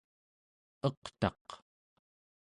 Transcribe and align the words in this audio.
eqtaq 0.87 1.45